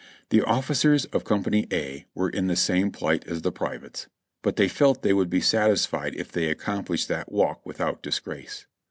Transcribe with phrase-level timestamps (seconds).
[0.29, 4.07] The officers of Company A were in the same plight as the privates;
[4.41, 8.65] but they felt they would be satisfied if they accomplished that walk without disgrace.